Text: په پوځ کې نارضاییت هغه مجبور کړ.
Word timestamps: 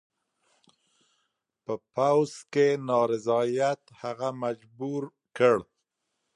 په 1.63 1.73
پوځ 1.95 2.31
کې 2.53 2.67
نارضاییت 2.89 3.81
هغه 4.01 4.29
مجبور 4.43 5.03
کړ. 5.37 5.57